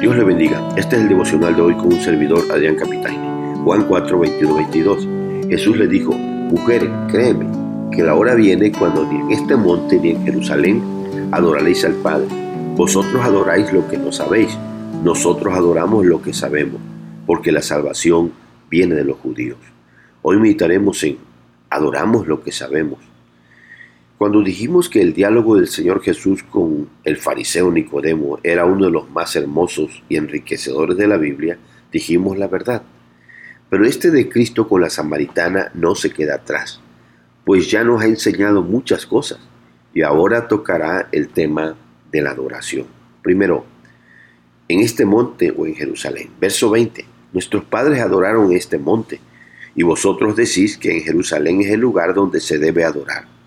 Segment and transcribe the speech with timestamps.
[0.00, 0.66] Dios le bendiga.
[0.78, 3.54] Este es el devocional de hoy con un servidor, Adrián Capitaine.
[3.62, 5.08] Juan 4, 21, 22.
[5.50, 7.46] Jesús le dijo, Mujer, créeme,
[7.92, 10.82] que la hora viene cuando ni en este monte ni en Jerusalén
[11.32, 12.28] adoraréis al Padre.
[12.76, 14.56] Vosotros adoráis lo que no sabéis,
[15.04, 16.80] nosotros adoramos lo que sabemos,
[17.26, 18.32] porque la salvación
[18.70, 19.58] viene de los judíos.
[20.22, 21.18] Hoy meditaremos en
[21.68, 23.09] adoramos lo que sabemos.
[24.20, 28.90] Cuando dijimos que el diálogo del Señor Jesús con el fariseo Nicodemo era uno de
[28.90, 31.56] los más hermosos y enriquecedores de la Biblia,
[31.90, 32.82] dijimos la verdad.
[33.70, 36.82] Pero este de Cristo con la samaritana no se queda atrás,
[37.46, 39.38] pues ya nos ha enseñado muchas cosas
[39.94, 41.76] y ahora tocará el tema
[42.12, 42.88] de la adoración.
[43.22, 43.64] Primero,
[44.68, 46.28] en este monte o en Jerusalén.
[46.38, 47.06] Verso 20.
[47.32, 49.18] Nuestros padres adoraron este monte
[49.74, 53.39] y vosotros decís que en Jerusalén es el lugar donde se debe adorar.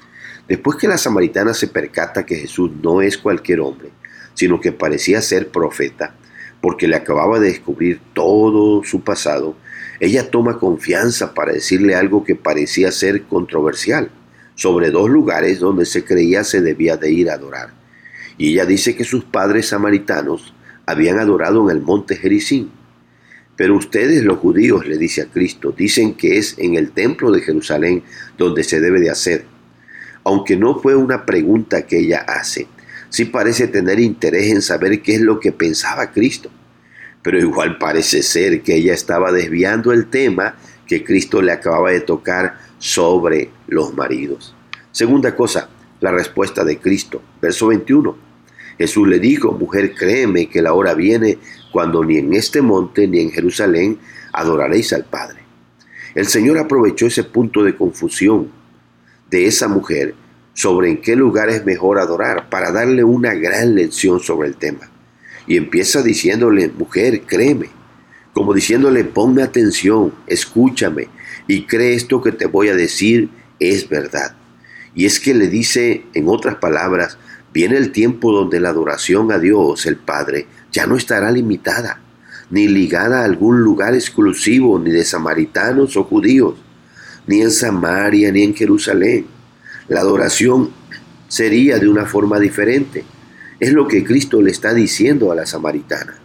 [0.48, 3.90] Después que la samaritana se percata que Jesús no es cualquier hombre,
[4.34, 6.16] sino que parecía ser profeta,
[6.62, 9.56] porque le acababa de descubrir todo su pasado,
[10.00, 14.10] ella toma confianza para decirle algo que parecía ser controversial,
[14.56, 17.74] sobre dos lugares donde se creía se debía de ir a adorar.
[18.38, 20.54] Y ella dice que sus padres samaritanos
[20.86, 22.72] habían adorado en el monte Jericín.
[23.56, 27.42] Pero ustedes los judíos, le dice a Cristo, dicen que es en el templo de
[27.42, 28.04] Jerusalén
[28.38, 29.46] donde se debe de hacer
[30.24, 32.68] aunque no fue una pregunta que ella hace,
[33.10, 36.50] sí parece tener interés en saber qué es lo que pensaba Cristo.
[37.22, 40.56] Pero igual parece ser que ella estaba desviando el tema
[40.88, 44.56] que Cristo le acababa de tocar sobre los maridos.
[44.92, 45.70] Segunda cosa,
[46.02, 47.22] la respuesta de Cristo.
[47.42, 48.18] Verso 21.
[48.78, 51.38] Jesús le dijo, mujer, créeme que la hora viene
[51.72, 54.00] cuando ni en este monte ni en Jerusalén
[54.34, 55.40] adoraréis al Padre.
[56.16, 58.52] El Señor aprovechó ese punto de confusión
[59.34, 60.14] de esa mujer
[60.54, 64.92] sobre en qué lugar es mejor adorar para darle una gran lección sobre el tema.
[65.48, 67.70] Y empieza diciéndole, mujer, créeme,
[68.32, 71.08] como diciéndole, ponme atención, escúchame
[71.48, 73.30] y cree esto que te voy a decir
[73.60, 74.36] es verdad.
[74.94, 77.18] Y es que le dice, en otras palabras,
[77.52, 82.02] viene el tiempo donde la adoración a Dios, el Padre, ya no estará limitada,
[82.52, 86.54] ni ligada a algún lugar exclusivo, ni de samaritanos o judíos,
[87.28, 89.26] ni en Samaria, ni en Jerusalén.
[89.88, 90.72] La adoración
[91.28, 93.04] sería de una forma diferente.
[93.60, 96.16] Es lo que Cristo le está diciendo a la samaritana.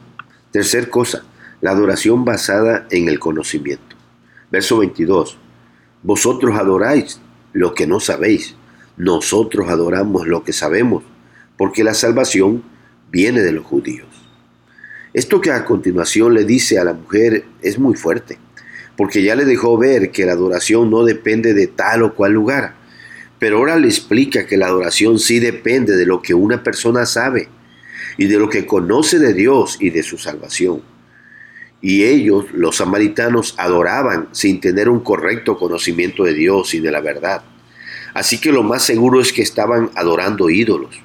[0.50, 1.24] Tercer cosa,
[1.60, 3.96] la adoración basada en el conocimiento.
[4.50, 5.38] Verso 22.
[6.02, 7.20] Vosotros adoráis
[7.52, 8.54] lo que no sabéis.
[8.96, 11.04] Nosotros adoramos lo que sabemos,
[11.56, 12.62] porque la salvación
[13.10, 14.08] viene de los judíos.
[15.14, 18.38] Esto que a continuación le dice a la mujer es muy fuerte
[18.98, 22.74] porque ya le dejó ver que la adoración no depende de tal o cual lugar.
[23.38, 27.48] Pero ahora le explica que la adoración sí depende de lo que una persona sabe
[28.16, 30.82] y de lo que conoce de Dios y de su salvación.
[31.80, 37.00] Y ellos, los samaritanos, adoraban sin tener un correcto conocimiento de Dios y de la
[37.00, 37.42] verdad.
[38.14, 41.00] Así que lo más seguro es que estaban adorando ídolos.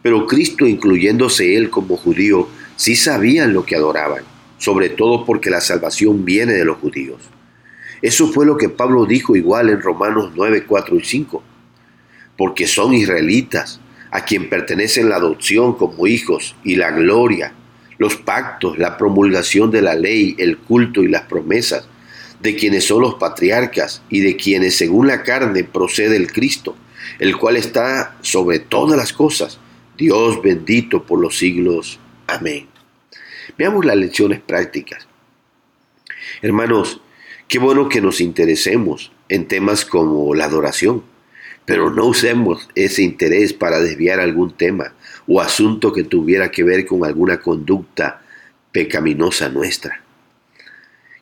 [0.00, 5.60] Pero Cristo, incluyéndose él como judío, sí sabían lo que adoraban sobre todo porque la
[5.60, 7.20] salvación viene de los judíos.
[8.02, 11.42] Eso fue lo que Pablo dijo igual en Romanos 9, 4 y 5,
[12.36, 13.80] porque son israelitas,
[14.10, 17.52] a quien pertenecen la adopción como hijos y la gloria,
[17.98, 21.88] los pactos, la promulgación de la ley, el culto y las promesas,
[22.40, 26.76] de quienes son los patriarcas y de quienes según la carne procede el Cristo,
[27.18, 29.58] el cual está sobre todas las cosas,
[29.96, 31.98] Dios bendito por los siglos.
[32.26, 32.75] Amén.
[33.56, 35.06] Veamos las lecciones prácticas.
[36.42, 37.00] Hermanos,
[37.48, 41.02] qué bueno que nos interesemos en temas como la adoración,
[41.64, 44.94] pero no usemos ese interés para desviar algún tema
[45.26, 48.22] o asunto que tuviera que ver con alguna conducta
[48.72, 50.02] pecaminosa nuestra.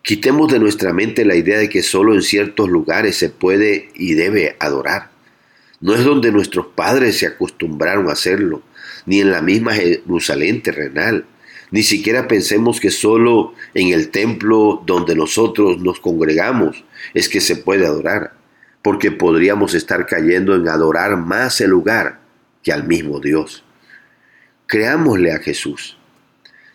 [0.03, 4.13] Quitemos de nuestra mente la idea de que solo en ciertos lugares se puede y
[4.13, 5.11] debe adorar.
[5.81, 8.63] No es donde nuestros padres se acostumbraron a hacerlo,
[9.07, 11.25] ni en la misma Jerusalén terrenal,
[11.71, 16.85] ni siquiera pensemos que solo en el templo donde nosotros nos congregamos
[17.15, 18.35] es que se puede adorar,
[18.83, 22.21] porque podríamos estar cayendo en adorar más el lugar
[22.63, 23.65] que al mismo Dios.
[24.67, 25.97] Creámosle a Jesús.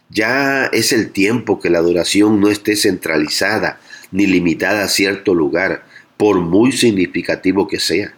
[0.10, 3.80] Ya es el tiempo que la adoración no esté centralizada
[4.12, 5.84] ni limitada a cierto lugar,
[6.18, 8.14] por muy significativo que sea,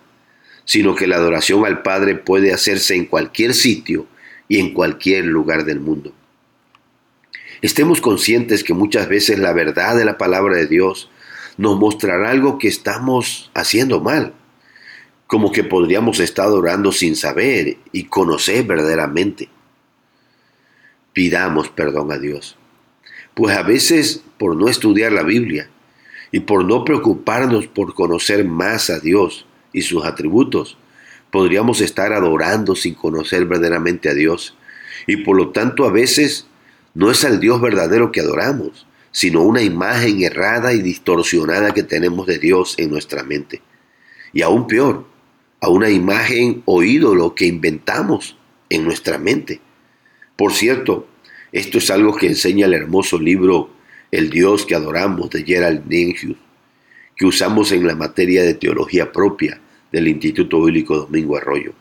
[0.66, 4.08] sino que la adoración al Padre puede hacerse en cualquier sitio
[4.48, 6.14] y en cualquier lugar del mundo.
[7.62, 11.12] Estemos conscientes que muchas veces la verdad de la palabra de Dios
[11.58, 14.34] nos mostrará algo que estamos haciendo mal,
[15.28, 19.50] como que podríamos estar orando sin saber y conocer verdaderamente.
[21.14, 22.58] pidamos perdón a Dios.
[23.36, 25.70] Pues a veces por no estudiar la Biblia
[26.32, 30.78] y por no preocuparnos por conocer más a Dios y sus atributos,
[31.32, 34.56] podríamos estar adorando sin conocer verdaderamente a Dios.
[35.06, 36.48] Y por lo tanto a veces
[36.94, 42.28] no es al Dios verdadero que adoramos, sino una imagen errada y distorsionada que tenemos
[42.28, 43.62] de Dios en nuestra mente.
[44.34, 45.06] Y aún peor,
[45.60, 48.38] a una imagen o ídolo que inventamos
[48.70, 49.62] en nuestra mente.
[50.36, 51.08] Por cierto,
[51.52, 53.70] esto es algo que enseña el hermoso libro
[54.10, 56.38] El Dios que adoramos de Gerald Nenhus,
[57.16, 59.62] que usamos en la materia de teología propia
[59.92, 61.74] del Instituto Bíblico Domingo Arroyo.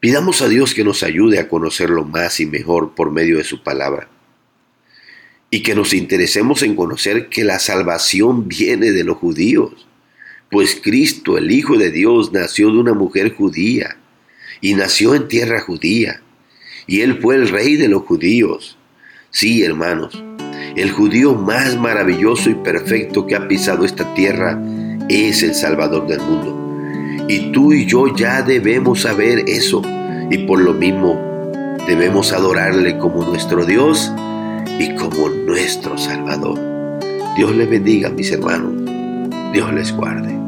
[0.00, 3.62] Pidamos a Dios que nos ayude a conocerlo más y mejor por medio de su
[3.62, 4.08] palabra.
[5.50, 9.86] Y que nos interesemos en conocer que la salvación viene de los judíos,
[10.50, 13.98] pues Cristo, el Hijo de Dios, nació de una mujer judía
[14.62, 16.22] y nació en tierra judía.
[16.86, 18.78] Y Él fue el rey de los judíos.
[19.30, 20.24] Sí, hermanos,
[20.76, 24.58] el judío más maravilloso y perfecto que ha pisado esta tierra
[25.10, 26.69] es el Salvador del mundo.
[27.30, 29.82] Y tú y yo ya debemos saber eso
[30.32, 31.16] y por lo mismo
[31.86, 34.12] debemos adorarle como nuestro Dios
[34.80, 36.58] y como nuestro Salvador.
[37.36, 38.72] Dios les bendiga, mis hermanos.
[39.52, 40.39] Dios les guarde.